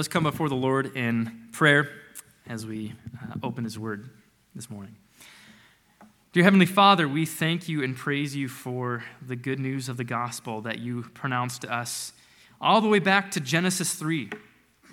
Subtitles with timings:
[0.00, 1.90] Let's come before the Lord in prayer
[2.48, 4.08] as we uh, open His Word
[4.54, 4.96] this morning.
[6.32, 10.04] Dear Heavenly Father, we thank you and praise you for the good news of the
[10.04, 12.14] gospel that you pronounced to us
[12.62, 14.30] all the way back to Genesis 3,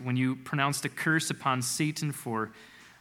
[0.03, 2.51] when you pronounced a curse upon Satan for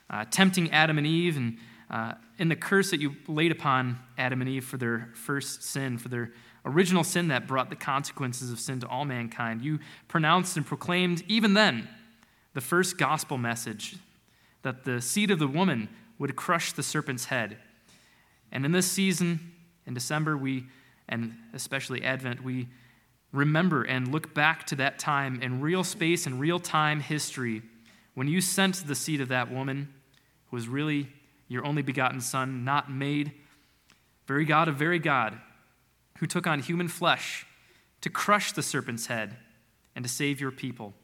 [0.09, 1.59] uh, tempting Adam and Eve, and
[1.91, 5.98] uh, in the curse that you laid upon Adam and Eve for their first sin,
[5.98, 6.30] for their
[6.67, 9.62] original sin that brought the consequences of sin to all mankind.
[9.62, 9.79] You
[10.09, 11.89] pronounced and proclaimed, even then,
[12.55, 13.97] the first gospel message
[14.62, 17.56] that the seed of the woman would crush the serpent's head.
[18.51, 19.52] And in this season,
[19.87, 20.66] in December, we,
[21.09, 22.67] and especially Advent, we
[23.33, 27.62] remember and look back to that time in real space and real time history
[28.14, 29.92] when you sent the seed of that woman,
[30.51, 31.09] who was really
[31.48, 33.30] your only begotten Son, not made,
[34.27, 35.39] very God of very God,
[36.19, 37.47] who took on human flesh
[38.01, 39.37] to crush the serpent's head
[39.95, 40.95] and to save your people.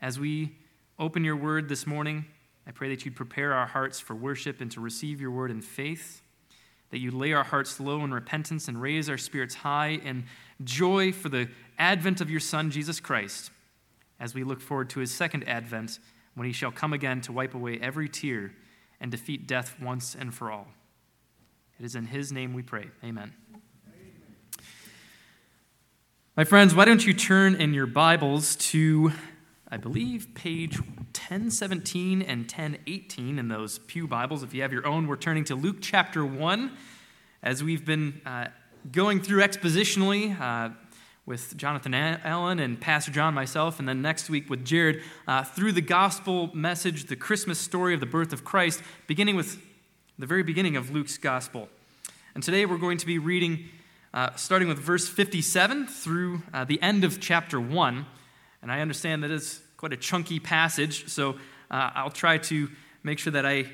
[0.00, 0.56] As we
[0.98, 2.24] open your word this morning,
[2.66, 5.60] I pray that you'd prepare our hearts for worship and to receive your word in
[5.60, 6.22] faith,
[6.90, 10.24] that you lay our hearts low in repentance and raise our spirits high in
[10.62, 13.50] joy for the advent of your Son, Jesus Christ,
[14.20, 15.98] as we look forward to his second advent
[16.34, 18.52] when he shall come again to wipe away every tear
[19.00, 20.68] and defeat death once and for all.
[21.78, 22.86] It is in his name we pray.
[23.02, 23.32] Amen.
[26.36, 29.12] My friends, why don't you turn in your Bibles to,
[29.68, 34.42] I believe, page 1017 and 1018 in those Pew Bibles.
[34.42, 36.76] If you have your own, we're turning to Luke chapter 1
[37.44, 38.48] as we've been uh,
[38.90, 40.36] going through expositionally.
[40.40, 40.70] Uh,
[41.24, 45.70] with Jonathan Allen and Pastor John, myself, and then next week with Jared, uh, through
[45.70, 49.62] the gospel message, the Christmas story of the birth of Christ, beginning with
[50.18, 51.68] the very beginning of Luke's gospel.
[52.34, 53.68] And today we're going to be reading
[54.14, 58.06] uh, starting with verse 57 through uh, the end of chapter 1.
[58.62, 61.30] And I understand that it's quite a chunky passage, so
[61.68, 62.70] uh, I'll try to
[63.02, 63.66] make sure that I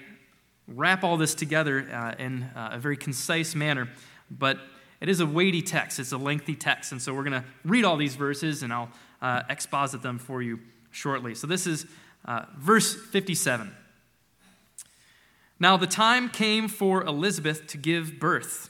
[0.66, 3.90] wrap all this together uh, in uh, a very concise manner.
[4.30, 4.58] But
[5.02, 6.90] it is a weighty text, it's a lengthy text.
[6.90, 10.40] And so we're going to read all these verses and I'll uh, exposit them for
[10.40, 10.58] you
[10.90, 11.34] shortly.
[11.34, 11.84] So this is
[12.58, 13.70] verse 57.
[15.58, 18.69] Now the time came for Elizabeth to give birth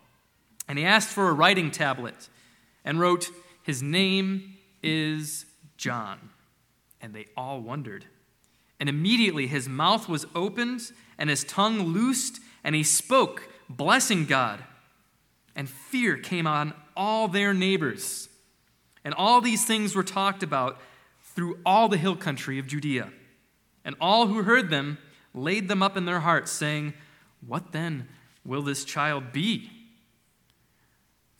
[0.71, 2.29] And he asked for a writing tablet
[2.85, 3.29] and wrote,
[3.61, 5.45] His name is
[5.75, 6.29] John.
[7.01, 8.05] And they all wondered.
[8.79, 14.63] And immediately his mouth was opened and his tongue loosed, and he spoke, blessing God.
[15.57, 18.29] And fear came on all their neighbors.
[19.03, 20.79] And all these things were talked about
[21.21, 23.11] through all the hill country of Judea.
[23.83, 24.99] And all who heard them
[25.33, 26.93] laid them up in their hearts, saying,
[27.45, 28.07] What then
[28.45, 29.80] will this child be?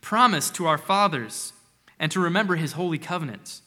[0.00, 1.52] promise to our fathers
[1.98, 3.60] and to remember his holy covenant,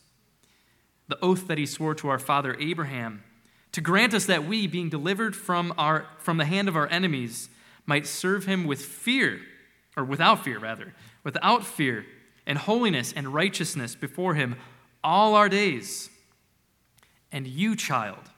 [1.07, 3.23] the oath that he swore to our father Abraham,
[3.71, 7.49] to grant us that we, being delivered from, our, from the hand of our enemies,
[7.85, 9.39] might serve him with fear,
[9.97, 12.05] or without fear, rather, without fear,
[12.45, 14.55] and holiness and righteousness before him
[15.03, 16.09] all our days.
[17.31, 18.29] And you, child,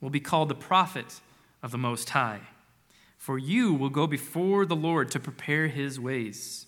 [0.00, 1.20] will be called the prophet
[1.62, 2.40] of the Most High,
[3.16, 6.67] for you will go before the Lord to prepare his ways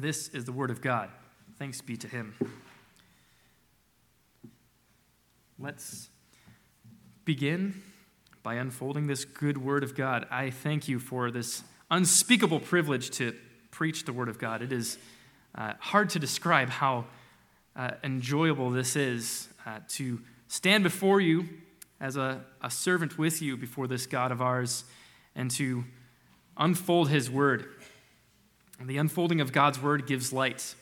[0.00, 1.10] This is the word of God.
[1.58, 2.32] Thanks be to him.
[5.58, 6.08] Let's
[7.24, 7.82] begin
[8.44, 10.28] by unfolding this good word of God.
[10.30, 13.34] I thank you for this unspeakable privilege to
[13.72, 14.62] preach the word of God.
[14.62, 14.98] It is
[15.56, 17.06] uh, hard to describe how
[17.74, 21.48] uh, enjoyable this is uh, to stand before you
[22.00, 24.84] as a, a servant with you before this God of ours
[25.34, 25.82] and to
[26.56, 27.66] unfold his word.
[28.78, 30.74] And the unfolding of God's word gives light.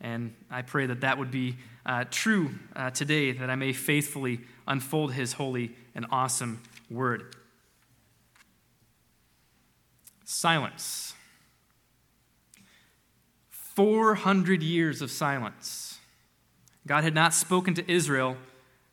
[0.00, 4.40] And I pray that that would be uh, true uh, today, that I may faithfully
[4.66, 7.34] unfold his holy and awesome word.
[10.24, 11.14] Silence.
[13.50, 15.98] 400 years of silence.
[16.86, 18.36] God had not spoken to Israel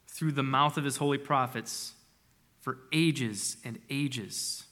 [0.07, 1.94] through the mouth of his holy prophets
[2.62, 4.63] for ages and ages.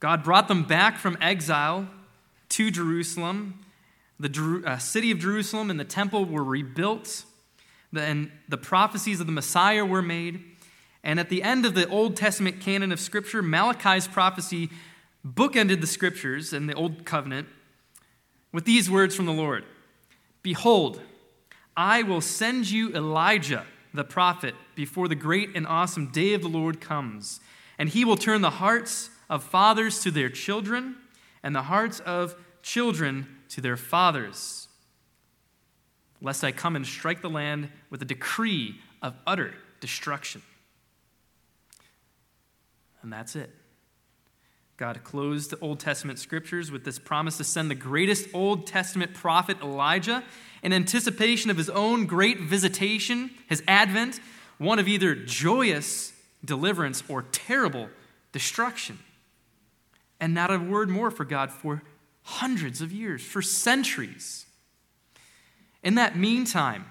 [0.00, 1.88] God brought them back from exile
[2.58, 3.60] to Jerusalem.
[4.18, 7.22] The uh, city of Jerusalem and the temple were rebuilt,
[7.96, 10.42] and the prophecies of the Messiah were made.
[11.04, 14.70] And at the end of the Old Testament canon of Scripture, Malachi's prophecy
[15.24, 17.46] bookended the Scriptures and the Old Covenant
[18.52, 19.64] with these words from the Lord
[20.42, 21.00] Behold,
[21.76, 26.48] I will send you Elijah the prophet before the great and awesome day of the
[26.48, 27.38] Lord comes,
[27.78, 30.96] and he will turn the hearts of fathers to their children,
[31.44, 34.68] and the hearts of children to their fathers,
[36.20, 40.42] lest I come and strike the land with a decree of utter destruction.
[43.02, 43.54] And that's it.
[44.76, 49.12] God closed the Old Testament scriptures with this promise to send the greatest Old Testament
[49.12, 50.22] prophet, Elijah,
[50.62, 54.20] in anticipation of his own great visitation, his advent,
[54.58, 56.12] one of either joyous
[56.44, 57.88] deliverance or terrible
[58.30, 58.98] destruction.
[60.20, 61.82] And not a word more for God for
[62.28, 64.46] hundreds of years, for centuries.
[65.82, 66.84] In that meantime,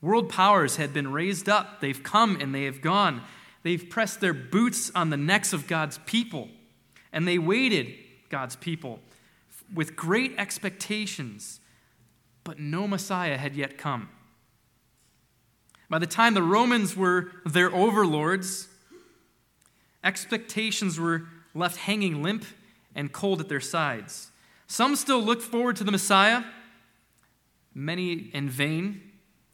[0.00, 1.80] world powers had been raised up.
[1.80, 3.22] They've come and they have gone.
[3.62, 6.48] They've pressed their boots on the necks of God's people
[7.12, 7.92] and they waited,
[8.30, 9.00] God's people,
[9.72, 11.60] with great expectations,
[12.44, 14.08] but no Messiah had yet come.
[15.90, 18.68] By the time the Romans were their overlords,
[20.02, 21.24] expectations were
[21.54, 22.46] left hanging limp
[22.94, 24.31] and cold at their sides.
[24.72, 26.44] Some still looked forward to the Messiah,
[27.74, 29.02] many in vain,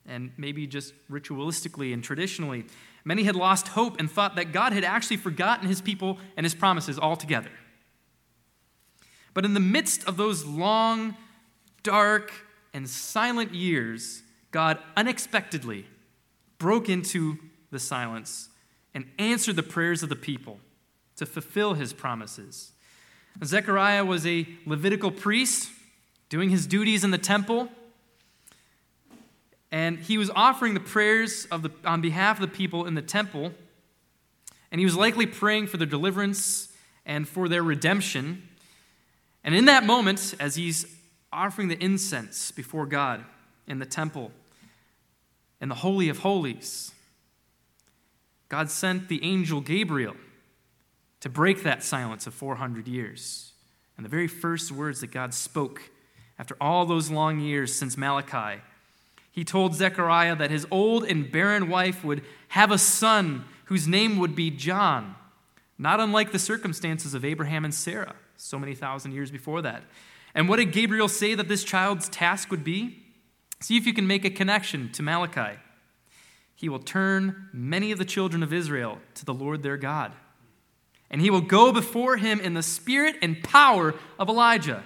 [0.07, 2.67] and maybe just ritualistically and traditionally.
[3.05, 6.55] Many had lost hope and thought that God had actually forgotten his people and his
[6.55, 7.51] promises altogether.
[9.35, 11.17] But in the midst of those long,
[11.83, 12.33] dark,
[12.73, 14.23] and silent years,
[14.53, 15.87] God unexpectedly
[16.59, 17.39] broke into
[17.73, 18.51] the silence
[18.95, 20.61] and answered the prayers of the people
[21.17, 22.71] to fulfill his promises.
[23.45, 25.71] Zechariah was a Levitical priest
[26.29, 27.69] doing his duties in the temple.
[29.71, 33.03] And he was offering the prayers of the, on behalf of the people in the
[33.03, 33.53] temple.
[34.73, 36.73] And he was likely praying for their deliverance
[37.07, 38.49] and for their redemption.
[39.45, 40.87] And in that moment, as he's
[41.33, 43.25] offering the incense before God
[43.67, 44.33] in the temple,
[45.61, 46.93] in the Holy of Holies,
[48.49, 50.17] God sent the angel Gabriel
[51.21, 53.53] to break that silence of 400 years.
[53.97, 55.91] And the very first words that God spoke
[56.39, 58.63] after all those long years since Malachi
[59.39, 64.19] he told Zechariah that his old and barren wife would have a son whose name
[64.19, 65.15] would be John,
[65.79, 69.85] not unlike the circumstances of Abraham and Sarah so many thousand years before that.
[70.35, 73.01] And what did Gabriel say that this child's task would be?
[73.61, 75.61] See if you can make a connection to Malachi.
[76.57, 80.15] He will turn many of the children of Israel to the Lord their God.
[81.11, 84.83] And he will go before him in the spirit and power of Elijah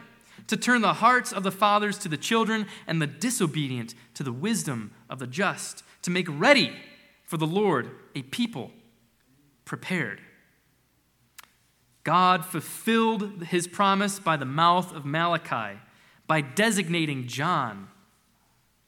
[0.46, 4.32] to turn the hearts of the fathers to the children and the disobedient to the
[4.32, 6.72] wisdom of the just, to make ready
[7.24, 8.70] for the Lord a people
[9.64, 10.20] prepared.
[12.04, 15.78] God fulfilled his promise by the mouth of Malachi
[16.26, 17.88] by designating John,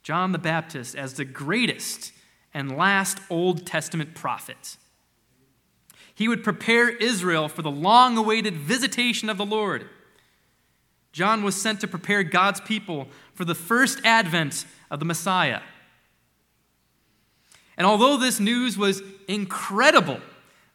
[0.03, 2.13] John the Baptist, as the greatest
[2.53, 4.77] and last Old Testament prophet.
[6.15, 9.89] He would prepare Israel for the long awaited visitation of the Lord
[11.15, 15.61] John was sent to prepare God's people for the first advent of the Messiah.
[17.77, 20.21] And although this news was incredible,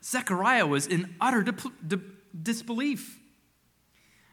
[0.01, 1.45] Zechariah was in utter
[2.41, 3.19] disbelief.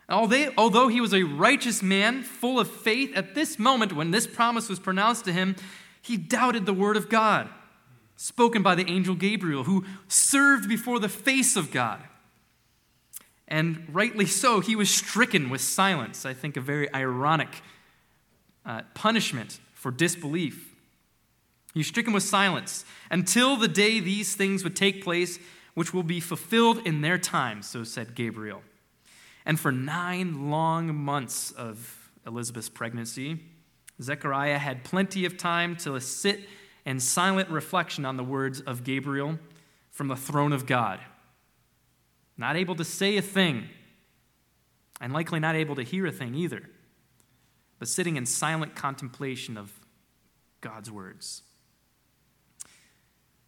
[0.08, 4.68] Although he was a righteous man, full of faith, at this moment when this promise
[4.68, 5.56] was pronounced to him,
[6.00, 7.48] he doubted the word of God,
[8.16, 12.02] spoken by the angel Gabriel, who served before the face of God.
[13.49, 16.26] And rightly so, he was stricken with silence.
[16.26, 17.62] I think a very ironic
[18.64, 20.75] uh, punishment for disbelief.
[21.75, 25.38] He's stricken with silence until the day these things would take place,
[25.75, 28.62] which will be fulfilled in their time, so said Gabriel.
[29.44, 33.38] And for nine long months of Elizabeth's pregnancy,
[34.02, 36.40] Zechariah had plenty of time to sit
[36.87, 39.38] in silent reflection on the words of Gabriel
[39.90, 41.00] from the throne of God.
[42.38, 43.69] Not able to say a thing,
[45.00, 46.62] and likely not able to hear a thing either,
[47.78, 49.73] but sitting in silent contemplation of
[50.61, 51.43] God's words.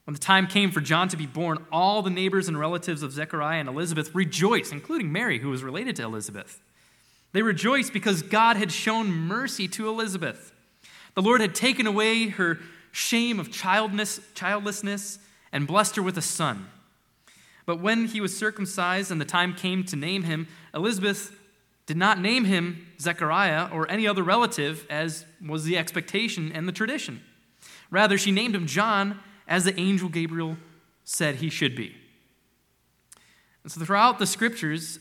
[0.05, 3.13] When the time came for John to be born, all the neighbors and relatives of
[3.13, 6.61] Zechariah and Elizabeth rejoiced, including Mary, who was related to Elizabeth.
[7.33, 10.55] They rejoiced because God had shown mercy to Elizabeth.
[11.15, 12.59] The Lord had taken away her
[12.93, 15.19] shame of childlessness
[15.53, 16.67] and blessed her with a son.
[17.67, 21.39] But when he was circumcised and the time came to name him, Elizabeth
[21.87, 26.73] did not name him Zechariah or any other relative, as was the expectation and the
[26.73, 27.23] tradition.
[27.91, 30.57] Rather, she named him John as the angel Gabriel
[31.05, 31.95] said he should be.
[33.63, 34.99] And so, throughout the scriptures,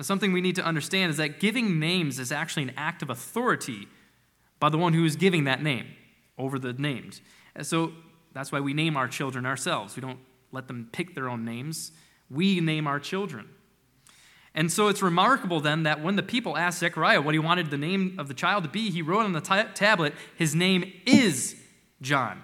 [0.00, 3.88] something we need to understand is that giving names is actually an act of authority
[4.58, 5.86] by the one who is giving that name
[6.40, 7.20] over the names.
[7.54, 7.92] And so,
[8.32, 9.96] that's why we name our children ourselves.
[9.96, 10.20] We don't
[10.52, 11.92] let them pick their own names,
[12.30, 13.48] we name our children.
[14.54, 17.78] And so it's remarkable then that when the people asked Zechariah what he wanted the
[17.78, 21.54] name of the child to be, he wrote on the t- tablet, His name is
[22.02, 22.42] John.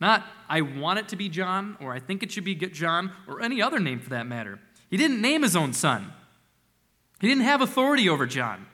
[0.00, 3.42] Not, I want it to be John, or I think it should be John, or
[3.42, 4.58] any other name for that matter.
[4.90, 6.12] He didn't name his own son.
[7.20, 8.66] He didn't have authority over John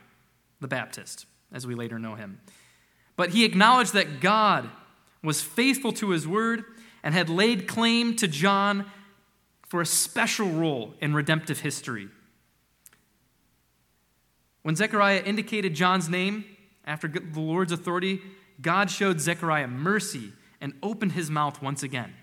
[0.59, 2.39] the Baptist, as we later know him.
[3.19, 4.69] But he acknowledged that God
[5.21, 6.63] was faithful to his word
[7.03, 8.89] and had laid claim to John
[9.67, 12.07] for a special role in redemptive history.
[14.61, 16.45] When Zechariah indicated John's name
[16.85, 18.21] after the Lord's authority,
[18.61, 22.13] God showed Zechariah mercy and opened his mouth once again.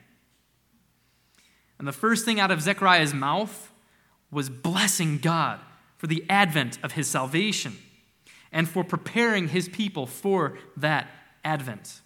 [1.78, 3.70] And the first thing out of Zechariah's mouth
[4.30, 5.60] was blessing God
[5.98, 7.76] for the advent of his salvation
[8.52, 11.08] and for preparing his people for that
[11.44, 12.00] advent.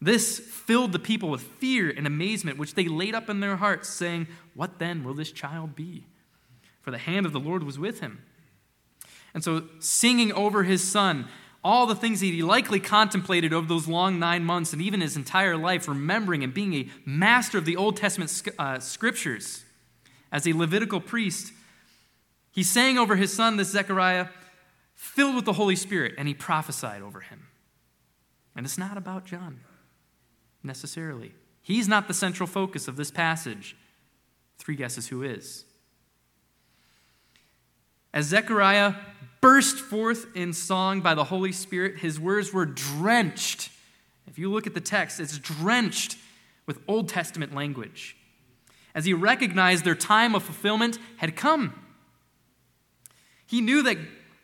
[0.00, 3.88] This filled the people with fear and amazement, which they laid up in their hearts,
[3.88, 6.06] saying, What then will this child be?
[6.80, 8.24] For the hand of the Lord was with him.
[9.34, 11.28] And so, singing over his son,
[11.62, 15.16] all the things that he likely contemplated over those long nine months and even his
[15.16, 19.64] entire life, remembering and being a master of the Old Testament uh, scriptures
[20.32, 21.52] as a Levitical priest,
[22.50, 24.28] he sang over his son, this Zechariah,
[25.00, 27.46] filled with the Holy Spirit, and he prophesied over him.
[28.54, 29.60] And it's not about John
[30.62, 31.32] necessarily.
[31.62, 33.74] He's not the central focus of this passage.
[34.58, 35.64] Three guesses who is.
[38.12, 38.94] As Zechariah
[39.40, 43.70] burst forth in song by the Holy Spirit, his words were drenched.
[44.26, 46.18] If you look at the text, it's drenched
[46.66, 48.18] with Old Testament language.
[48.94, 51.72] As he recognized their time of fulfillment had come,
[53.46, 53.96] he knew that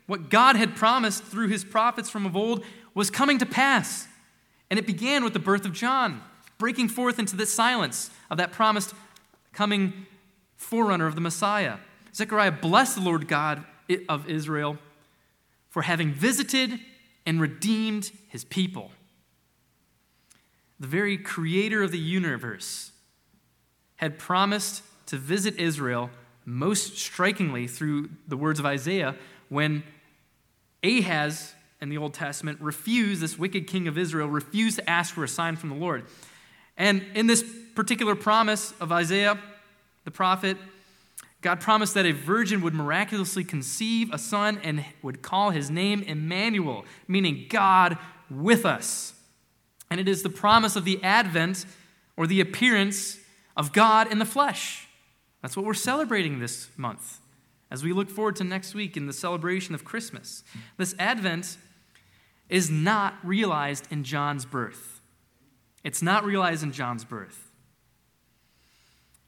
[0.06, 4.06] what God had promised through his prophets from of old was coming to pass.
[4.70, 6.22] And it began with the birth of John,
[6.58, 8.94] breaking forth into the silence of that promised
[9.52, 10.06] coming
[10.56, 11.76] forerunner of the Messiah.
[12.14, 13.64] Zechariah blessed the Lord God
[14.08, 14.78] of Israel
[15.68, 16.80] for having visited
[17.26, 18.90] and redeemed his people.
[20.78, 22.92] The very creator of the universe
[23.96, 26.10] had promised to visit Israel
[26.44, 29.16] most strikingly through the words of Isaiah
[29.48, 29.82] when
[30.86, 35.24] Ahaz in the Old Testament refused, this wicked king of Israel refused to ask for
[35.24, 36.04] a sign from the Lord.
[36.76, 39.38] And in this particular promise of Isaiah,
[40.04, 40.56] the prophet,
[41.42, 46.02] God promised that a virgin would miraculously conceive a son and would call his name
[46.02, 47.98] Emmanuel, meaning God
[48.30, 49.14] with us.
[49.90, 51.66] And it is the promise of the advent
[52.16, 53.18] or the appearance
[53.56, 54.88] of God in the flesh.
[55.42, 57.20] That's what we're celebrating this month
[57.70, 60.44] as we look forward to next week in the celebration of Christmas.
[60.76, 61.56] This advent
[62.48, 65.00] is not realized in John's birth.
[65.82, 67.50] It's not realized in John's birth.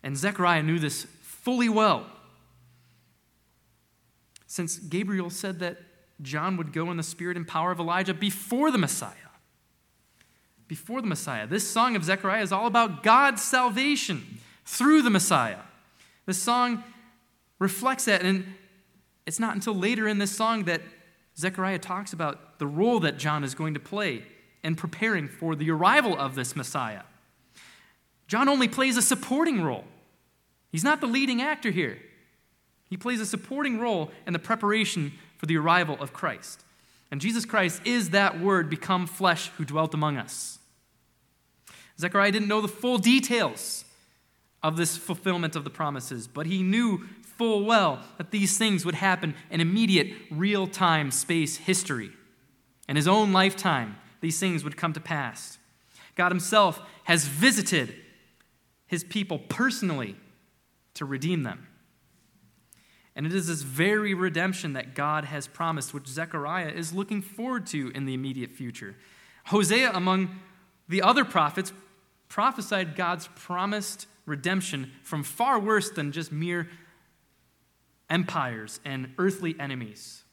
[0.03, 2.07] And Zechariah knew this fully well.
[4.47, 5.79] Since Gabriel said that
[6.23, 9.13] John would go in the spirit and power of Elijah before the Messiah.
[10.67, 11.47] Before the Messiah.
[11.47, 15.61] This song of Zechariah is all about God's salvation through the Messiah.
[16.27, 16.85] This song
[17.59, 18.45] reflects that, and
[19.27, 20.81] it's not until later in this song that
[21.37, 24.25] Zechariah talks about the role that John is going to play
[24.65, 27.03] in preparing for the arrival of this Messiah.
[28.27, 29.85] John only plays a supporting role.
[30.71, 31.99] He's not the leading actor here.
[32.91, 36.65] He plays a supporting role in the preparation for the arrival of Christ.
[37.11, 40.59] And Jesus Christ is that word become flesh who dwelt among us.
[41.99, 43.85] Zechariah didn't know the full details
[44.63, 47.07] of this fulfillment of the promises, but he knew
[47.39, 52.11] full well that these things would happen in immediate, real time space history.
[52.89, 55.59] In his own lifetime, these things would come to pass.
[56.19, 57.95] God Himself has visited
[58.87, 60.17] His people personally
[60.95, 61.69] to redeem them.
[63.15, 67.67] And it is this very redemption that God has promised, which Zechariah is looking forward
[67.69, 68.97] to in the immediate future.
[69.47, 70.41] Hosea, among
[70.89, 71.73] the other prophets,
[72.29, 76.69] prophesied God's promised redemption from far worse than just mere
[78.11, 80.25] empires and earthly enemies.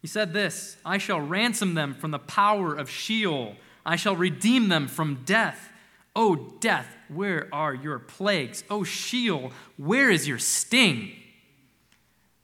[0.00, 4.68] He said this I shall ransom them from the power of Sheol, I shall redeem
[4.68, 5.70] them from death.
[6.16, 8.62] O death, where are your plagues?
[8.70, 11.10] O Sheol, where is your sting?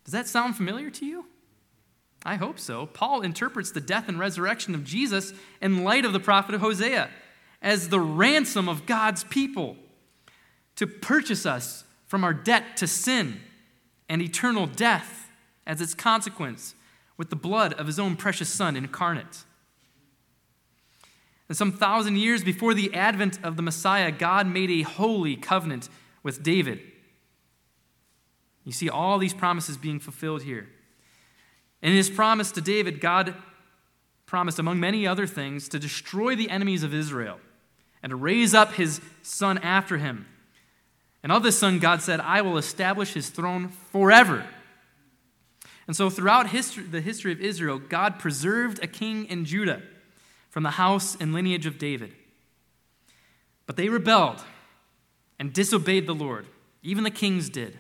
[0.05, 1.27] Does that sound familiar to you?
[2.25, 2.87] I hope so.
[2.87, 7.09] Paul interprets the death and resurrection of Jesus in light of the prophet of Hosea
[7.63, 9.77] as the ransom of God's people
[10.77, 13.41] to purchase us from our debt to sin
[14.11, 15.31] and eternal death
[15.67, 16.75] as its consequence
[17.17, 19.45] with the blood of his own precious Son incarnate.
[21.49, 25.89] And some thousand years before the advent of the Messiah, God made a holy covenant
[26.23, 26.81] with David.
[28.65, 30.69] You see all these promises being fulfilled here.
[31.83, 33.35] In his promise to David, God
[34.27, 37.39] promised, among many other things, to destroy the enemies of Israel
[38.03, 40.27] and to raise up his son after him.
[41.23, 44.47] And of this son, God said, I will establish his throne forever.
[45.87, 49.83] And so, throughout history, the history of Israel, God preserved a king in Judah
[50.49, 52.13] from the house and lineage of David.
[53.67, 54.43] But they rebelled
[55.39, 56.47] and disobeyed the Lord.
[56.83, 57.79] Even the kings did.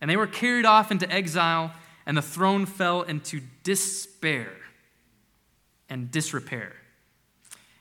[0.00, 1.72] And they were carried off into exile
[2.06, 4.52] and the throne fell into despair
[5.88, 6.72] and disrepair.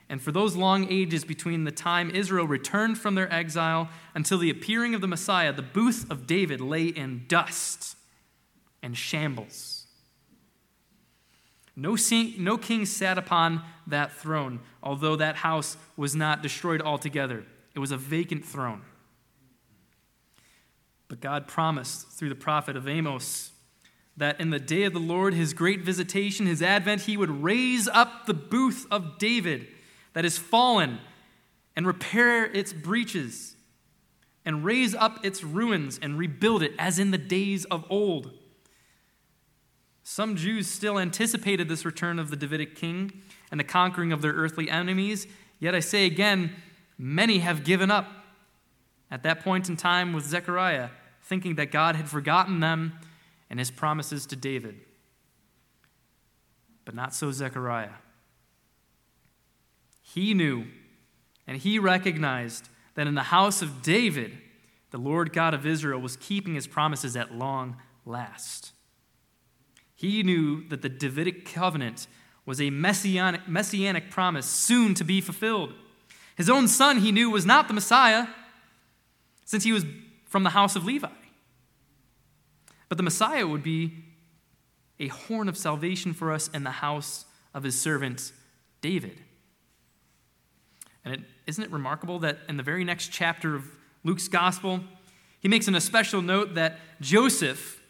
[0.10, 4.50] And for those long ages between the time Israel returned from their exile until the
[4.50, 7.96] appearing of the Messiah, the booth of David lay in dust
[8.82, 9.86] and shambles.
[11.76, 11.96] No,
[12.38, 17.46] no king sat upon that throne, although that house was not destroyed altogether.
[17.76, 18.82] It was a vacant throne.
[21.08, 23.52] But God promised through the prophet of Amos
[24.18, 27.88] that in the day of the Lord, his great visitation, his advent, he would raise
[27.88, 29.68] up the booth of David
[30.20, 31.00] that is fallen
[31.78, 33.56] and repair its breaches
[34.44, 38.34] and raise up its ruins and rebuild it as in the days of old.
[40.04, 44.34] Some Jews still anticipated this return of the Davidic king and the conquering of their
[44.34, 45.26] earthly enemies,
[45.58, 46.52] yet I say again,
[46.98, 48.12] many have given up
[49.10, 50.90] at that point in time with Zechariah,
[51.24, 53.00] thinking that God had forgotten them
[53.50, 54.82] and his promises to David.
[56.84, 57.92] But not so Zechariah.
[60.14, 60.66] He knew
[61.46, 64.38] and he recognized that in the house of David,
[64.92, 68.72] the Lord God of Israel was keeping his promises at long last.
[69.96, 72.08] He knew that the Davidic covenant
[72.46, 75.74] was a messianic, messianic promise soon to be fulfilled.
[76.36, 78.28] His own son, he knew, was not the Messiah,
[79.46, 79.86] since he was
[80.26, 81.10] from the house of Levi.
[82.88, 84.06] But the Messiah would be
[85.00, 88.32] a horn of salvation for us in the house of his servant
[88.82, 89.22] David.
[91.10, 93.66] And it, isn't it remarkable that in the very next chapter of
[94.04, 94.82] Luke's gospel,
[95.40, 97.82] he makes an especial note that Joseph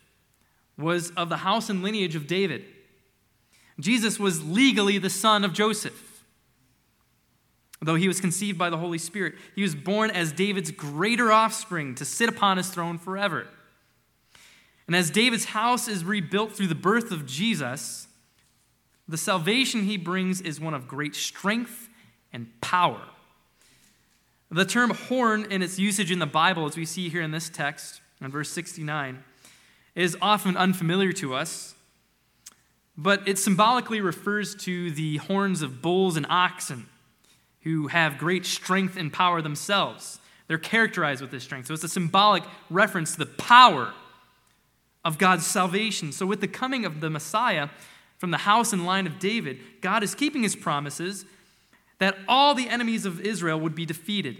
[0.78, 2.64] was of the house and lineage of David.
[3.78, 6.24] Jesus was legally the son of Joseph.
[7.82, 11.96] Though he was conceived by the Holy Spirit, he was born as David's greater offspring
[11.96, 13.48] to sit upon his throne forever.
[14.88, 18.08] And as David's house is rebuilt through the birth of Jesus,
[19.10, 21.89] the salvation he brings is one of great strength
[22.34, 23.02] and power.
[24.52, 27.50] The term horn, in its usage in the Bible, as we see here in this
[27.50, 29.24] text, in verse 69,
[29.96, 31.76] is often unfamiliar to us,
[32.98, 36.88] but it symbolically refers to the horns of bulls and oxen
[37.62, 40.20] who have great strength and power themselves.
[40.48, 41.68] They're characterized with this strength.
[41.68, 43.94] So it's a symbolic reference to the power
[45.06, 46.12] of God's salvation.
[46.12, 47.70] So, with the coming of the Messiah
[48.18, 51.26] from the house and line of David, God is keeping his promises
[52.00, 54.38] that all the enemies of Israel would be defeated.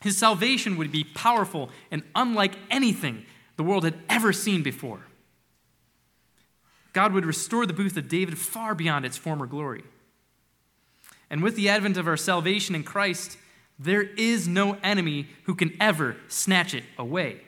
[0.00, 3.24] His salvation would be powerful and unlike anything
[3.56, 5.00] the world had ever seen before.
[6.92, 9.84] God would restore the booth of David far beyond its former glory.
[11.30, 13.36] And with the advent of our salvation in Christ,
[13.78, 17.40] there is no enemy who can ever snatch it away.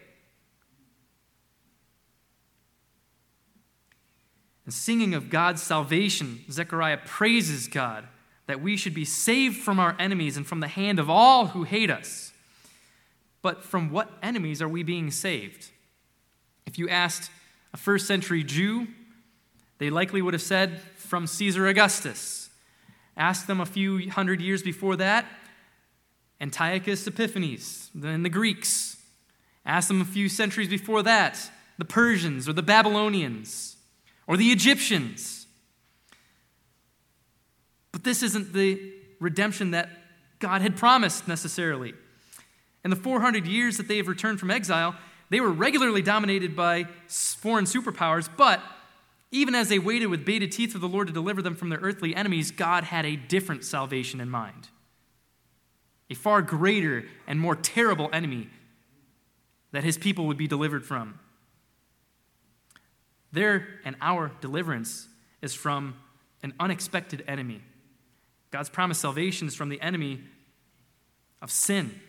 [4.66, 8.06] And singing of God's salvation, Zechariah praises God
[8.50, 11.62] that we should be saved from our enemies and from the hand of all who
[11.62, 12.32] hate us.
[13.42, 15.70] But from what enemies are we being saved?
[16.66, 17.30] If you asked
[17.72, 18.88] a first century Jew,
[19.78, 22.50] they likely would have said, From Caesar Augustus.
[23.16, 25.26] Ask them a few hundred years before that,
[26.40, 28.96] Antiochus Epiphanes, then the Greeks.
[29.64, 31.38] Ask them a few centuries before that,
[31.78, 33.76] the Persians or the Babylonians
[34.26, 35.39] or the Egyptians.
[37.92, 39.90] But this isn't the redemption that
[40.38, 41.94] God had promised necessarily.
[42.84, 44.96] In the 400 years that they have returned from exile,
[45.28, 48.60] they were regularly dominated by foreign superpowers, but
[49.30, 51.78] even as they waited with bated teeth for the Lord to deliver them from their
[51.78, 54.68] earthly enemies, God had a different salvation in mind.
[56.10, 58.48] A far greater and more terrible enemy
[59.70, 61.20] that his people would be delivered from.
[63.30, 65.06] Their and our deliverance
[65.40, 65.94] is from
[66.42, 67.62] an unexpected enemy.
[68.50, 70.20] God's promised salvation is from the enemy
[71.40, 72.00] of sin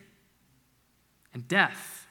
[1.34, 2.08] and death.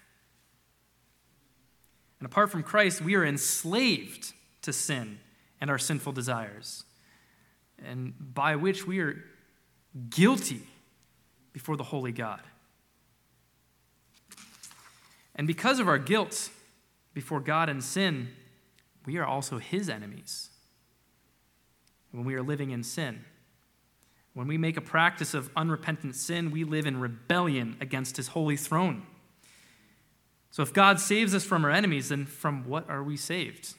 [2.18, 5.18] And apart from Christ, we are enslaved to sin
[5.60, 6.84] and our sinful desires,
[7.84, 9.24] and by which we are
[10.08, 10.62] guilty
[11.52, 12.40] before the holy God.
[15.34, 16.50] And because of our guilt
[17.14, 18.28] before God and sin,
[19.06, 20.50] we are also his enemies
[22.10, 23.24] when we are living in sin.
[24.34, 28.56] When we make a practice of unrepentant sin, we live in rebellion against his holy
[28.56, 29.06] throne.
[30.50, 33.74] So if God saves us from our enemies, then from what are we saved?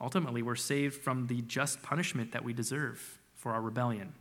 [0.00, 4.14] Ultimately, we're saved from the just punishment that we deserve for our rebellion.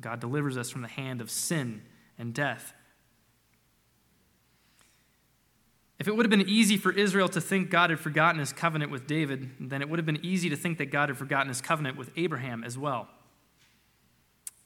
[0.00, 1.82] God delivers us from the hand of sin
[2.18, 2.74] and death.
[5.98, 8.90] If it would have been easy for Israel to think God had forgotten his covenant
[8.90, 11.60] with David, then it would have been easy to think that God had forgotten his
[11.60, 13.08] covenant with Abraham as well.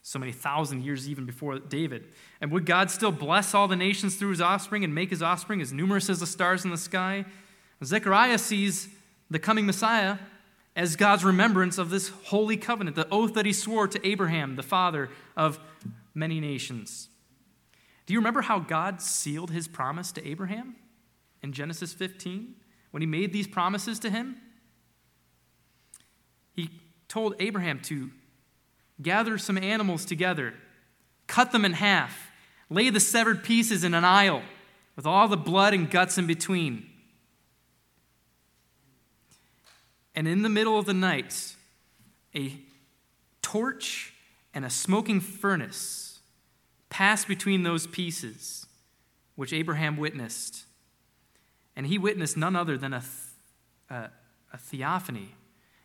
[0.02, 2.06] So many thousand years even before David.
[2.40, 5.60] And would God still bless all the nations through his offspring and make his offspring
[5.60, 7.26] as numerous as the stars in the sky?
[7.84, 8.88] Zechariah sees
[9.30, 10.16] the coming Messiah
[10.74, 14.62] as God's remembrance of this holy covenant, the oath that he swore to Abraham, the
[14.62, 15.60] father of
[16.14, 17.08] many nations.
[18.06, 20.76] Do you remember how God sealed his promise to Abraham?
[21.48, 22.54] In Genesis 15
[22.90, 24.36] when he made these promises to him?
[26.54, 26.68] He
[27.08, 28.10] told Abraham to
[29.00, 30.52] gather some animals together,
[31.26, 32.30] cut them in half,
[32.68, 34.42] lay the severed pieces in an aisle
[34.94, 36.86] with all the blood and guts in between.
[40.14, 41.54] And in the middle of the night,
[42.34, 42.58] a
[43.40, 44.12] torch
[44.52, 46.20] and a smoking furnace
[46.90, 48.66] passed between those pieces,
[49.34, 50.64] which Abraham witnessed.
[51.78, 53.02] And he witnessed none other than a,
[53.88, 54.08] a, uh,
[54.52, 55.28] a theophany,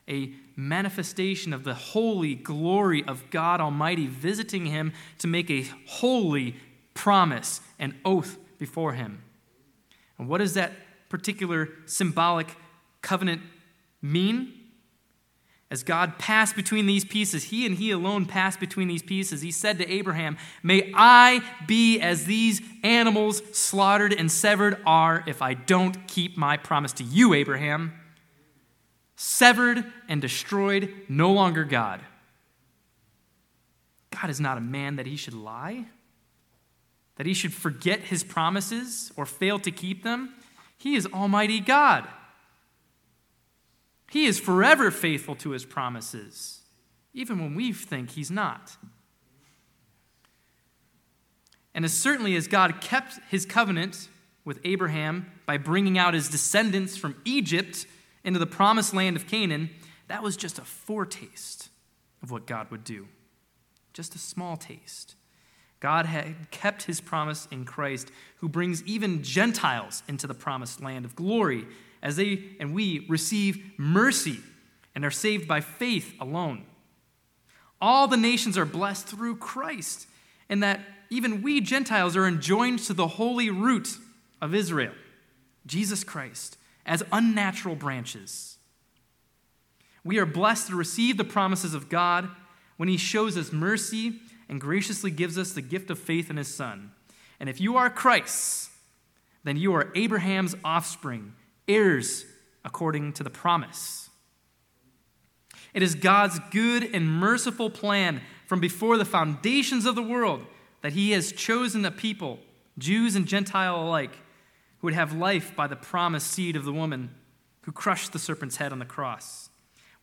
[0.10, 6.56] a manifestation of the holy glory of God Almighty visiting him to make a holy
[6.96, 9.22] promise and oath before him.
[10.18, 10.72] And what does that
[11.10, 12.48] particular symbolic
[13.04, 13.42] covenant
[14.02, 14.63] mean?
[15.74, 19.42] As God passed between these pieces, he and he alone passed between these pieces.
[19.42, 25.42] He said to Abraham, May I be as these animals slaughtered and severed are if
[25.42, 27.92] I don't keep my promise to you, Abraham.
[29.16, 32.02] Severed and destroyed, no longer God.
[34.12, 35.86] God is not a man that he should lie,
[37.16, 40.36] that he should forget his promises or fail to keep them.
[40.78, 42.08] He is Almighty God.
[44.14, 46.62] He is forever faithful to his promises,
[47.16, 48.78] even when we think he's not.
[51.74, 54.10] And as certainly as God kept his covenant
[54.46, 57.88] with Abraham by bringing out his descendants from Egypt
[58.24, 59.72] into the promised land of Canaan,
[60.10, 61.70] that was just a foretaste
[62.22, 63.08] of what God would do.
[63.94, 65.16] Just a small taste.
[65.80, 71.04] God had kept his promise in Christ, who brings even Gentiles into the promised land
[71.04, 71.66] of glory
[72.04, 74.42] as they and we receive mercy
[74.94, 76.66] and are saved by faith alone.
[77.82, 80.08] All the nations are blessed through Christ,
[80.48, 83.98] and that even we Gentiles are enjoined to the holy root
[84.42, 84.94] of Israel,
[85.66, 88.58] Jesus Christ, as unnatural branches.
[90.04, 92.30] We are blessed to receive the promises of God
[92.78, 96.54] when He shows us mercy and graciously gives us the gift of faith in His
[96.54, 96.92] Son.
[97.40, 98.70] And if you are Christ's,
[99.44, 101.34] then you are Abraham's offspring
[101.68, 102.26] heirs
[102.66, 104.10] according to the promise.
[105.74, 110.46] It is God's good and merciful plan from before the foundations of the world
[110.82, 112.40] that He has chosen a people,
[112.78, 114.16] Jews and Gentile alike,
[114.80, 117.10] who would have life by the promised seed of the woman
[117.62, 119.50] who crushed the serpent's head on the cross.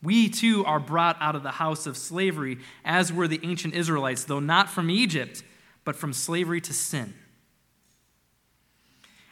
[0.02, 4.24] We too are brought out of the house of slavery, as were the ancient Israelites,
[4.24, 5.42] though not from Egypt,
[5.84, 7.14] but from slavery to sin.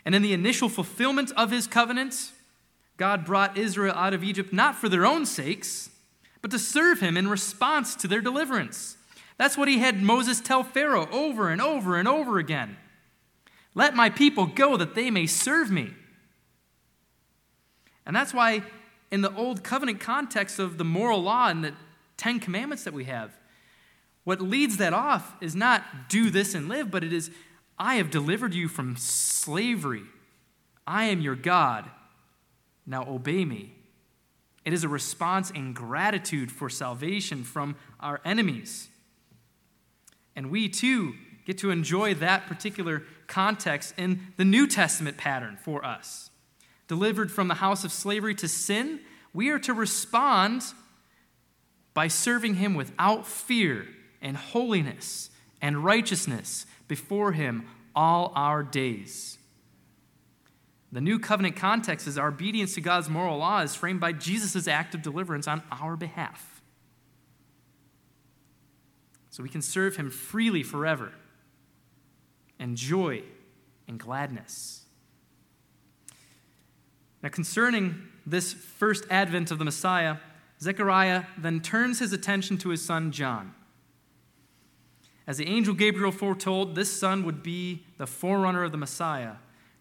[0.08, 2.32] And in the initial fulfillment of his covenant,
[2.96, 5.90] God brought Israel out of Egypt not for their own sakes,
[6.40, 8.96] but to serve him in response to their deliverance.
[9.36, 12.78] That's what he had Moses tell Pharaoh over and over and over again.
[13.74, 15.90] Let my people go that they may serve me.
[18.06, 18.62] And that's why,
[19.10, 21.74] in the Old Covenant context of the moral law and the
[22.16, 23.38] Ten Commandments that we have,
[24.24, 27.30] what leads that off is not do this and live, but it is
[27.78, 30.02] I have delivered you from slavery.
[30.86, 31.88] I am your God.
[32.86, 33.74] Now obey me.
[34.64, 38.88] It is a response in gratitude for salvation from our enemies.
[40.34, 41.14] And we too
[41.46, 46.30] get to enjoy that particular context in the New Testament pattern for us.
[46.88, 49.00] Delivered from the house of slavery to sin,
[49.32, 50.62] we are to respond
[51.94, 53.86] by serving Him without fear
[54.20, 59.38] and holiness and righteousness before Him all our days.
[60.90, 64.66] The new covenant context is our obedience to God's moral law is framed by Jesus'
[64.66, 66.62] act of deliverance on our behalf.
[69.30, 71.12] So we can serve him freely forever
[72.58, 73.22] and joy
[73.86, 74.86] and gladness.
[77.22, 80.16] Now, concerning this first advent of the Messiah,
[80.60, 83.54] Zechariah then turns his attention to his son John.
[85.28, 89.34] As the angel Gabriel foretold, this son would be the forerunner of the Messiah.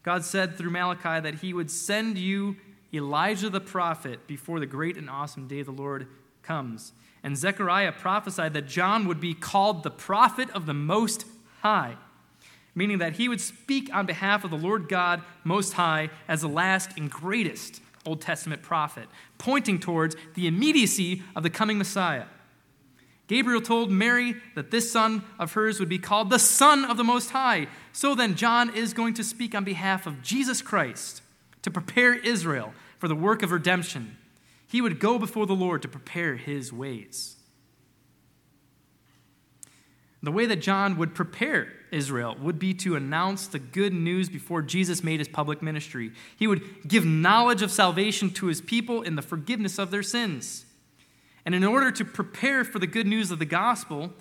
[0.03, 2.57] God said through Malachi that he would send you
[2.93, 6.07] Elijah the prophet before the great and awesome day of the Lord
[6.43, 6.91] comes.
[7.23, 11.23] And Zechariah prophesied that John would be called the prophet of the Most
[11.61, 11.95] High,
[12.75, 16.49] meaning that he would speak on behalf of the Lord God Most High as the
[16.49, 19.07] last and greatest Old Testament prophet,
[19.37, 22.25] pointing towards the immediacy of the coming Messiah.
[23.27, 27.03] Gabriel told Mary that this son of hers would be called the Son of the
[27.03, 27.67] Most High.
[27.91, 31.21] So then, John is going to speak on behalf of Jesus Christ
[31.61, 34.15] to prepare Israel for the work of redemption.
[34.67, 37.35] He would go before the Lord to prepare his ways.
[40.23, 44.61] The way that John would prepare Israel would be to announce the good news before
[44.61, 46.11] Jesus made his public ministry.
[46.35, 50.65] He would give knowledge of salvation to his people in the forgiveness of their sins.
[51.47, 54.11] And in order to prepare for the good news of the gospel,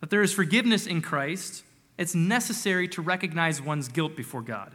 [0.00, 1.62] that there is forgiveness in Christ,
[1.96, 4.74] it's necessary to recognize one's guilt before God.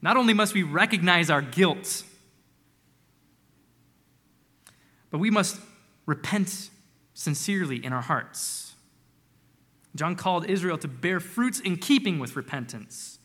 [0.00, 2.04] Not only must we recognize our guilt,
[5.10, 5.60] but we must
[6.06, 6.70] repent
[7.14, 8.74] sincerely in our hearts.
[9.96, 13.18] John called Israel to bear fruits in keeping with repentance.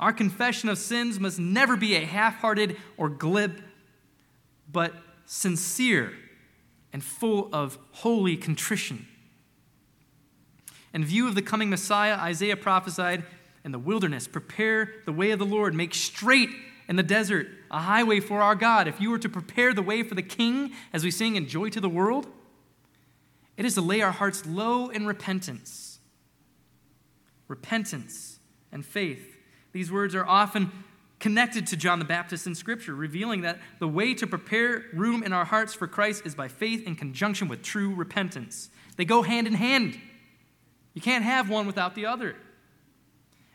[0.00, 3.62] Our confession of sins must never be a half hearted or glib,
[4.72, 4.92] but
[5.28, 6.14] sincere,
[6.92, 9.06] and full of holy contrition.
[10.94, 13.24] In view of the coming Messiah, Isaiah prophesied
[13.62, 16.48] in the wilderness prepare the way of the Lord, make straight
[16.88, 18.88] in the desert a highway for our God.
[18.88, 21.68] If you were to prepare the way for the King, as we sing in Joy
[21.70, 22.26] to the World,
[23.58, 25.98] it is to lay our hearts low in repentance.
[27.48, 28.38] Repentance
[28.72, 29.36] and faith.
[29.72, 30.72] These words are often
[31.20, 35.32] connected to John the Baptist in Scripture, revealing that the way to prepare room in
[35.32, 38.70] our hearts for Christ is by faith in conjunction with true repentance.
[38.96, 39.98] They go hand in hand.
[40.94, 42.36] You can't have one without the other.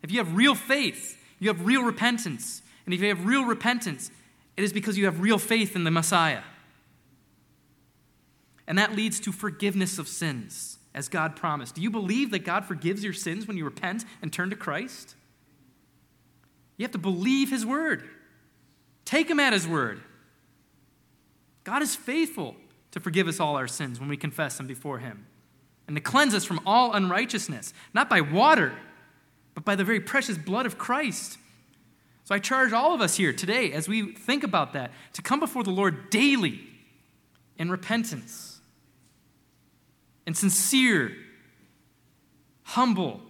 [0.02, 2.62] If you have real faith, you have real repentance.
[2.86, 4.12] And if you have real repentance,
[4.58, 6.44] it is because you have real faith in the Messiah.
[8.68, 11.76] And that leads to forgiveness of sins, as God promised.
[11.76, 15.16] Do you believe that God forgives your sins when you repent and turn to Christ?
[16.78, 18.08] You have to believe his word.
[19.06, 20.02] Take him at his word.
[21.64, 22.56] God is faithful
[22.92, 25.26] to forgive us all our sins when we confess them before him
[25.88, 28.74] and to cleanse us from all unrighteousness, not by water,
[29.54, 31.38] but by the very precious blood of Christ.
[32.24, 35.40] So I charge all of us here today, as we think about that, to come
[35.40, 36.62] before the Lord daily
[37.58, 38.62] in repentance,
[40.26, 41.12] in sincere,
[42.64, 43.22] humble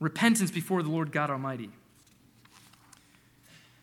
[0.00, 1.70] repentance before the Lord God Almighty.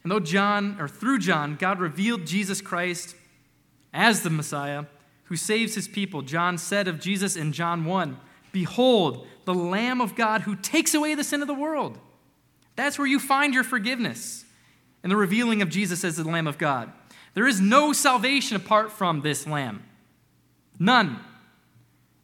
[0.04, 3.16] And though John, or through John, God revealed Jesus Christ
[3.94, 4.86] as the Messiah
[5.26, 8.18] who saves his people, John said of Jesus in John 1
[8.52, 11.98] Behold, the Lamb of God who takes away the sin of the world.
[12.76, 14.46] That's where you find your forgiveness
[15.04, 16.92] in the revealing of Jesus as the Lamb of God.
[17.34, 19.84] There is no salvation apart from this Lamb.
[20.78, 21.20] None.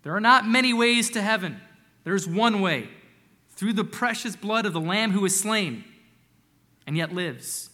[0.04, 1.62] There are not many ways to heaven.
[2.04, 2.90] There is one way
[3.52, 5.84] through the precious blood of the Lamb who was slain
[6.88, 7.70] and yet lives.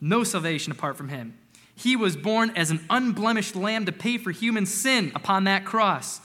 [0.00, 1.36] No salvation apart from him.
[1.74, 6.20] He was born as an unblemished lamb to pay for human sin upon that cross,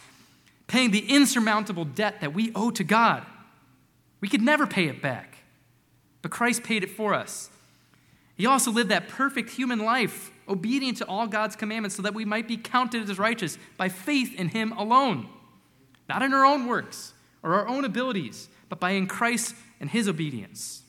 [0.67, 3.25] paying the insurmountable debt that we owe to God.
[4.21, 5.39] We could never pay it back,
[6.21, 7.49] but Christ paid it for us.
[8.35, 12.23] He also lived that perfect human life, obedient to all God's commandments, so that we
[12.23, 15.27] might be counted as righteous by faith in Him alone,
[16.07, 20.07] not in our own works or our own abilities, but by in Christ and His
[20.07, 20.83] obedience.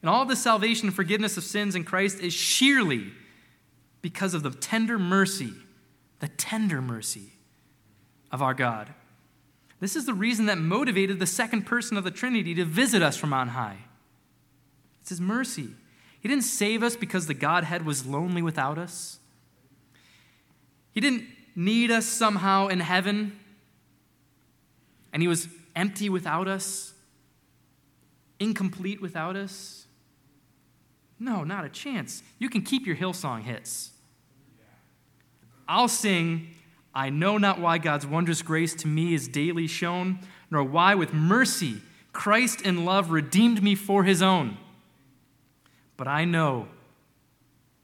[0.00, 3.12] And all the salvation and forgiveness of sins in Christ is sheerly
[4.02, 5.52] because of the tender mercy,
[6.20, 7.32] the tender mercy
[8.30, 8.92] of our God.
[9.80, 13.16] This is the reason that motivated the second person of the Trinity to visit us
[13.16, 13.78] from on high.
[15.00, 15.68] It's His mercy.
[16.20, 19.18] He didn't save us because the Godhead was lonely without us.
[20.92, 21.24] He didn't
[21.56, 23.38] need us somehow in heaven,
[25.12, 26.92] and He was empty without us,
[28.42, 29.86] incomplete without us.
[31.18, 32.22] No, not a chance.
[32.38, 33.92] You can keep your Hillsong hits.
[35.68, 36.48] I'll sing,
[36.94, 40.18] I know not why God's wondrous grace to me is daily shown,
[40.50, 41.80] nor why with mercy
[42.12, 44.58] Christ in love redeemed me for his own.
[45.96, 46.68] But I know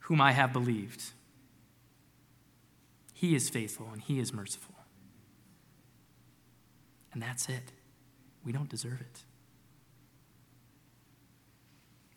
[0.01, 1.03] whom I have believed.
[3.15, 4.75] He is faithful and he is merciful.
[7.13, 7.73] And that's it.
[8.45, 9.23] We don't deserve it.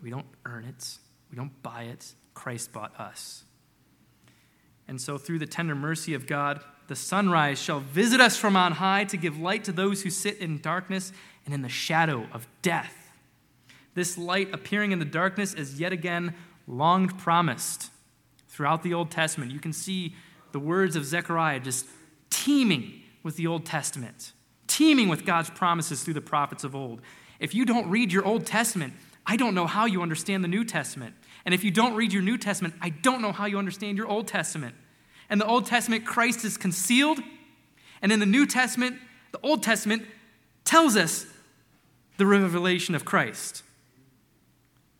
[0.02, 0.98] We don't earn it.
[1.30, 2.14] We don't buy it.
[2.34, 3.44] Christ bought us.
[4.88, 8.74] And so, through the tender mercy of God, the sunrise shall visit us from on
[8.74, 11.14] high to give light to those who sit in darkness
[11.46, 13.12] and in the shadow of death.
[13.94, 16.36] This light appearing in the darkness is yet again
[16.68, 17.90] long promised.
[18.48, 20.16] Throughout the Old Testament, you can see
[20.52, 21.88] the words of Zechariah just
[22.30, 24.34] teeming with the Old Testament,
[24.68, 27.02] teeming with God's promises through the prophets of old.
[27.40, 28.94] If you don't read your Old Testament,
[29.25, 31.15] I don't know how you understand the New Testament.
[31.45, 34.07] And if you don't read your New Testament, I don't know how you understand your
[34.07, 34.75] Old Testament.
[35.29, 37.19] In the Old Testament, Christ is concealed.
[38.01, 38.97] And in the New Testament,
[39.31, 40.03] the Old Testament
[40.65, 41.25] tells us
[42.17, 43.63] the revelation of Christ.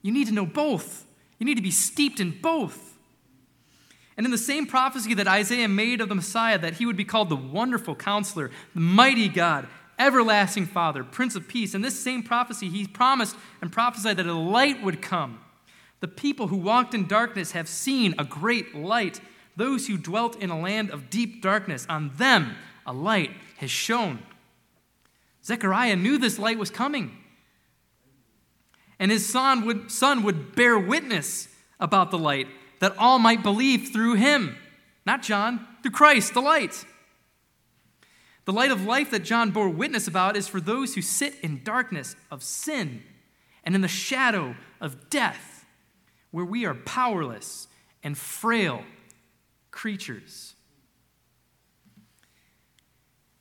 [0.02, 1.06] You need to know both.
[1.38, 2.98] You need to be steeped in both.
[4.18, 7.06] And in the same prophecy that Isaiah made of the Messiah, that he would be
[7.06, 9.68] called the wonderful counselor, the mighty God,
[10.06, 14.34] everlasting Father, Prince of Peace, in this same prophecy, he promised and prophesied that a
[14.34, 15.40] light would come
[16.02, 19.22] the people who walked in darkness have seen a great light.
[19.56, 24.20] Those who dwelt in a land of deep darkness, on them a light has shone.
[25.46, 27.18] Zechariah knew this light was coming.
[29.00, 31.48] And his son would, son would bear witness
[31.80, 32.48] about the light,
[32.80, 34.56] that all might believe through him.
[35.06, 36.84] Not John, through Christ, the light.
[38.46, 41.64] The light of life that John bore witness about is for those who sit in
[41.64, 43.04] darkness of sin
[43.64, 45.66] and in the shadow of death
[46.32, 47.68] where we are powerless
[48.04, 48.84] and frail
[49.70, 50.56] creatures.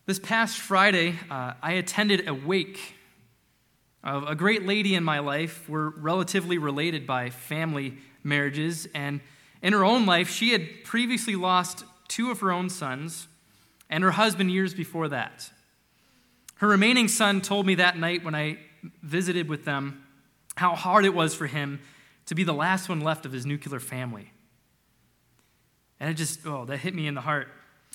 [0.06, 2.96] This past Friday, uh, I attended a wake
[4.02, 5.68] of a great lady in my life.
[5.68, 9.20] We're relatively related by family marriages, and
[9.62, 13.28] in her own life, she had previously lost two of her own sons
[13.90, 15.50] and her husband years before that.
[16.56, 18.58] Her remaining son told me that night when I
[19.02, 20.04] visited with them
[20.54, 21.80] how hard it was for him
[22.26, 24.30] to be the last one left of his nuclear family.
[25.98, 27.48] And it just, oh, that hit me in the heart.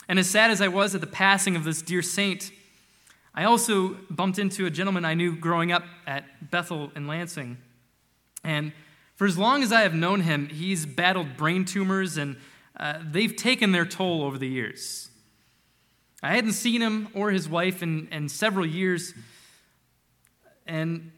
[0.07, 2.51] And as sad as I was at the passing of this dear saint,
[3.33, 7.57] I also bumped into a gentleman I knew growing up at Bethel in Lansing.
[8.43, 8.73] And
[9.15, 12.37] for as long as I have known him, he's battled brain tumors and
[12.77, 15.09] uh, they've taken their toll over the years.
[16.23, 19.13] I hadn't seen him or his wife in, in several years,
[20.65, 21.11] and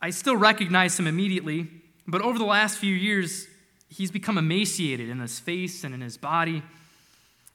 [0.00, 1.68] I still recognized him immediately.
[2.06, 3.46] But over the last few years,
[3.88, 6.62] he's become emaciated in his face and in his body,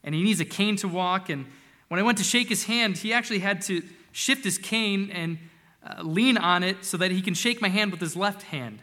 [0.04, 1.30] and he needs a cane to walk.
[1.30, 1.46] And
[1.88, 5.38] when I went to shake his hand, he actually had to shift his cane and
[5.84, 8.80] uh, lean on it so that he can shake my hand with his left hand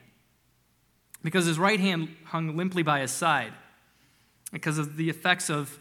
[1.22, 3.52] because his right hand hung limply by his side
[4.52, 5.78] because of the effects of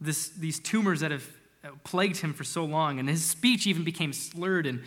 [0.00, 1.28] this, these tumors that have
[1.84, 2.98] plagued him for so long.
[2.98, 4.82] And his speech even became slurred and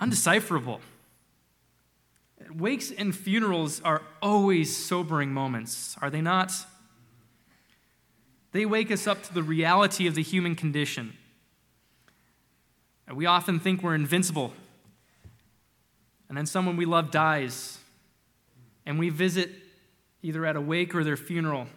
[0.00, 0.80] undecipherable.
[2.54, 6.52] Wakes and funerals are always sobering moments, are they not?
[8.52, 11.14] They wake us up to the reality of the human condition.
[13.12, 14.52] We often think we're invincible.
[16.28, 17.78] And then someone we love dies,
[18.84, 19.50] and we visit
[20.22, 21.68] either at a wake or their funeral,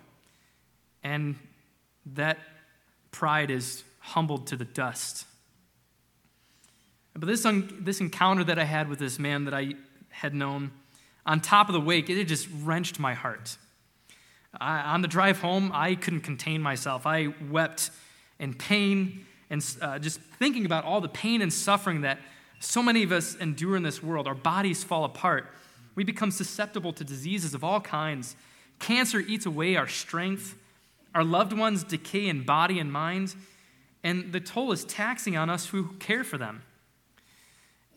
[1.03, 1.35] and
[2.15, 2.39] that
[3.11, 5.25] pride is humbled to the dust.
[7.15, 9.73] But this, un- this encounter that I had with this man that I
[10.09, 10.71] had known
[11.25, 13.57] on top of the wake, it just wrenched my heart.
[14.59, 17.05] I, on the drive home, I couldn't contain myself.
[17.05, 17.91] I wept
[18.39, 22.19] in pain and uh, just thinking about all the pain and suffering that
[22.59, 24.27] so many of us endure in this world.
[24.27, 25.47] Our bodies fall apart.
[25.95, 28.35] We become susceptible to diseases of all kinds.
[28.79, 30.55] Cancer eats away our strength.
[31.13, 33.35] Our loved ones decay in body and mind.
[34.03, 36.63] And the toll is taxing on us who care for them.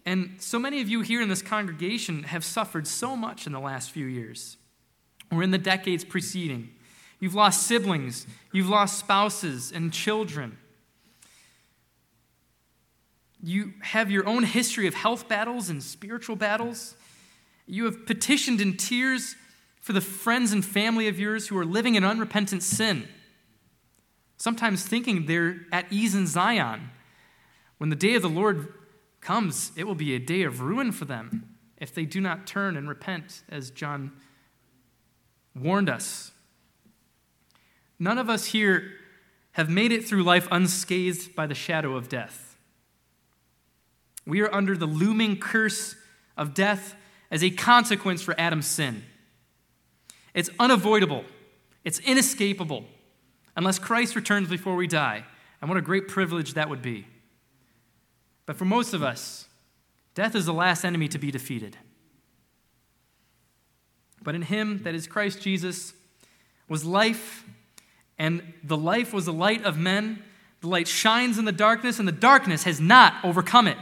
[0.04, 3.60] And so many of you here in this congregation have suffered so much in the
[3.60, 4.56] last few years
[5.30, 6.70] or in the decades preceding.
[7.20, 10.58] You've lost siblings, you've lost spouses and children.
[13.40, 16.96] You have your own history of health battles and spiritual battles.
[17.66, 19.36] You have petitioned in tears
[19.80, 23.08] for the friends and family of yours who are living in unrepentant sin,
[24.42, 26.90] sometimes thinking they're at ease in Zion.
[27.78, 28.74] When the day of the Lord
[29.20, 32.76] comes, it will be a day of ruin for them if they do not turn
[32.76, 34.10] and repent, as John
[35.54, 36.32] warned us.
[38.00, 38.90] None of us here
[39.52, 42.56] have made it through life unscathed by the shadow of death.
[44.26, 45.94] We are under the looming curse
[46.36, 46.96] of death
[47.30, 49.04] as a consequence for Adam's sin.
[50.34, 51.26] It's unavoidable,
[51.84, 52.86] it's inescapable,
[53.56, 55.24] unless Christ returns before we die.
[55.60, 57.06] And what a great privilege that would be.
[58.46, 59.46] But for most of us,
[60.14, 61.76] death is the last enemy to be defeated.
[64.22, 65.94] But in him, that is Christ Jesus,
[66.68, 67.44] was life,
[68.18, 70.22] and the life was the light of men.
[70.60, 73.78] The light shines in the darkness, and the darkness has not overcome it.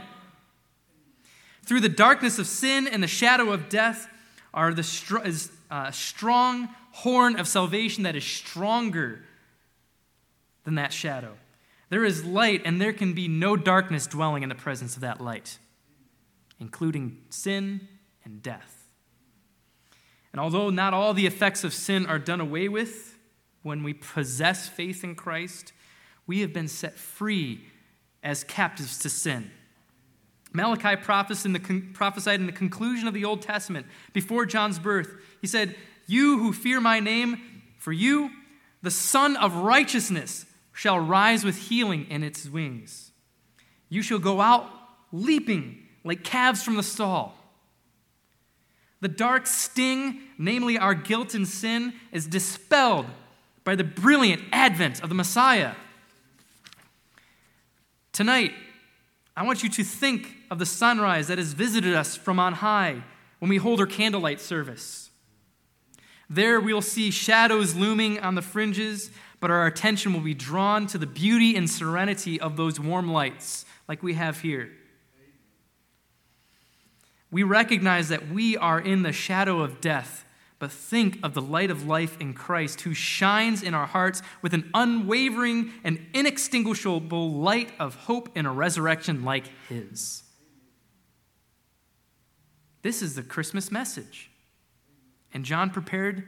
[1.63, 4.07] Through the darkness of sin and the shadow of death
[4.53, 9.23] are the str- is a strong horn of salvation that is stronger
[10.63, 11.33] than that shadow.
[11.89, 15.19] There is light, and there can be no darkness dwelling in the presence of that
[15.19, 15.59] light,
[16.59, 17.87] including sin
[18.23, 18.87] and death.
[20.31, 23.17] And although not all the effects of sin are done away with
[23.63, 25.73] when we possess faith in Christ,
[26.25, 27.65] we have been set free
[28.23, 29.51] as captives to sin.
[30.53, 31.45] Malachi prophesied
[32.39, 35.09] in, the, conclusion of the Old Testament before John's birth.
[35.39, 35.75] He said,
[36.07, 38.31] You who fear my name, for you,
[38.81, 43.11] the Sun of Righteousness shall rise with healing in its wings.
[43.89, 44.69] You shall go out
[45.11, 47.37] leaping like calves from the stall.
[49.01, 53.07] The dark sting, namely our guilt and sin, is dispelled
[53.63, 55.73] by the brilliant advent of the Messiah.
[58.13, 58.53] Tonight,
[59.35, 63.03] I want you to think of the sunrise that has visited us from on high
[63.39, 65.09] when we hold our candlelight service.
[66.29, 69.11] There we'll see shadows looming on the fringes
[69.41, 73.65] but our attention will be drawn to the beauty and serenity of those warm lights,
[73.89, 74.71] like we have here.
[77.31, 80.25] We recognize that we are in the shadow of death,
[80.59, 84.53] but think of the light of life in Christ, who shines in our hearts with
[84.53, 90.21] an unwavering and inextinguishable light of hope in a resurrection like His.
[92.83, 94.29] This is the Christmas message.
[95.33, 96.27] And John prepared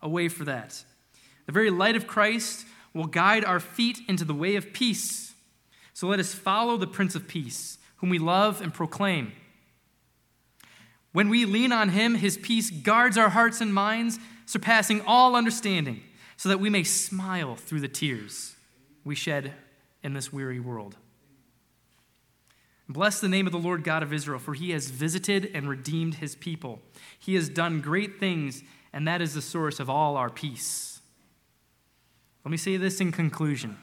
[0.00, 0.84] a way for that.
[1.46, 5.34] The very light of Christ will guide our feet into the way of peace.
[5.92, 9.32] So let us follow the Prince of Peace, whom we love and proclaim.
[11.12, 16.02] When we lean on him, his peace guards our hearts and minds, surpassing all understanding,
[16.36, 18.56] so that we may smile through the tears
[19.04, 19.54] we shed
[20.02, 20.96] in this weary world.
[22.88, 26.16] Bless the name of the Lord God of Israel, for he has visited and redeemed
[26.16, 26.80] his people.
[27.18, 30.95] He has done great things, and that is the source of all our peace.
[32.46, 33.76] Let me say this in conclusion.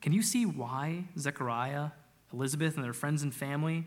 [0.00, 1.88] Can you see why Zechariah,
[2.32, 3.84] Elizabeth, and their friends and family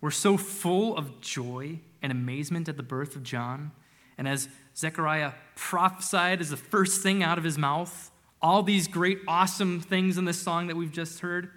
[0.00, 3.72] were so full of joy and amazement at the birth of John?
[4.16, 9.18] And as Zechariah prophesied as the first thing out of his mouth, all these great,
[9.26, 11.50] awesome things in this song that we've just heard,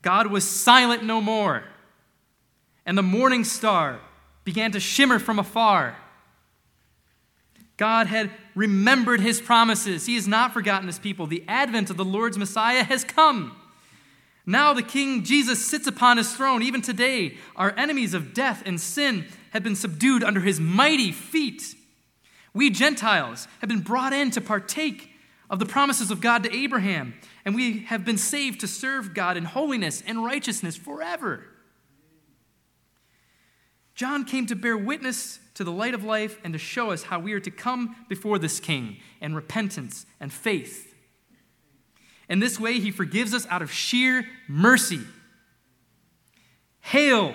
[0.00, 1.64] God was silent no more,
[2.86, 4.00] and the morning star
[4.42, 5.98] began to shimmer from afar.
[7.82, 10.06] God had remembered his promises.
[10.06, 11.26] He has not forgotten his people.
[11.26, 13.56] The advent of the Lord's Messiah has come.
[14.46, 16.62] Now the King Jesus sits upon his throne.
[16.62, 21.74] Even today, our enemies of death and sin have been subdued under his mighty feet.
[22.54, 25.10] We Gentiles have been brought in to partake
[25.50, 27.14] of the promises of God to Abraham,
[27.44, 31.46] and we have been saved to serve God in holiness and righteousness forever.
[33.96, 37.18] John came to bear witness to the light of life and to show us how
[37.18, 40.94] we are to come before this King in repentance and faith.
[42.28, 45.00] In this way, he forgives us out of sheer mercy.
[46.80, 47.34] Hail,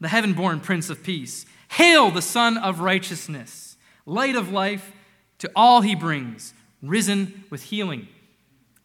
[0.00, 1.46] the heaven born Prince of Peace.
[1.70, 4.92] Hail the Sun of Righteousness, light of life
[5.38, 8.08] to all he brings, risen with healing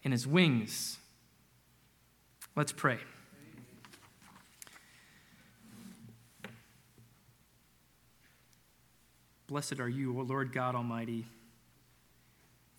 [0.04, 0.98] in his wings.
[2.56, 3.00] Let's pray.
[9.52, 11.26] Blessed are you, O Lord God Almighty,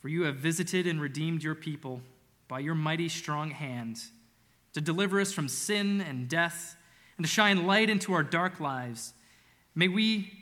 [0.00, 2.00] for you have visited and redeemed your people
[2.48, 3.98] by your mighty strong hand
[4.72, 6.74] to deliver us from sin and death
[7.18, 9.12] and to shine light into our dark lives.
[9.74, 10.32] May we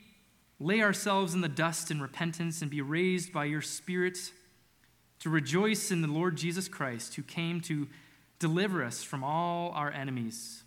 [0.60, 4.16] lay ourselves in the dust in repentance and be raised by your Spirit
[5.18, 7.88] to rejoice in the Lord Jesus Christ, who came to
[8.38, 10.62] deliver us from all our enemies.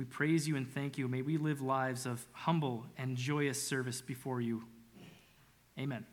[0.00, 1.08] We praise you and thank you.
[1.08, 4.64] May we live lives of humble and joyous service before you.
[5.78, 6.06] Amen.